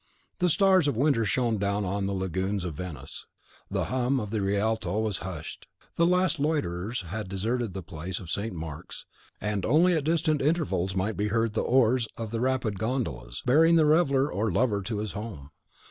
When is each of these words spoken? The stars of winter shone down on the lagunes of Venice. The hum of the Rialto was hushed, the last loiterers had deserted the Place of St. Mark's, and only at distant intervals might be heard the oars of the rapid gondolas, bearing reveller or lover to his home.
The 0.39 0.49
stars 0.49 0.87
of 0.87 0.97
winter 0.97 1.25
shone 1.25 1.59
down 1.59 1.85
on 1.85 2.07
the 2.07 2.13
lagunes 2.15 2.65
of 2.65 2.73
Venice. 2.73 3.27
The 3.69 3.85
hum 3.85 4.19
of 4.19 4.31
the 4.31 4.41
Rialto 4.41 4.99
was 4.99 5.19
hushed, 5.19 5.67
the 5.95 6.07
last 6.07 6.39
loiterers 6.39 7.01
had 7.01 7.29
deserted 7.29 7.75
the 7.75 7.83
Place 7.83 8.19
of 8.19 8.31
St. 8.31 8.51
Mark's, 8.55 9.05
and 9.39 9.63
only 9.63 9.93
at 9.93 10.03
distant 10.05 10.41
intervals 10.41 10.95
might 10.95 11.17
be 11.17 11.27
heard 11.27 11.53
the 11.53 11.61
oars 11.61 12.07
of 12.17 12.31
the 12.31 12.39
rapid 12.39 12.79
gondolas, 12.79 13.43
bearing 13.45 13.77
reveller 13.77 14.27
or 14.33 14.51
lover 14.51 14.81
to 14.81 14.97
his 14.97 15.11
home. 15.11 15.51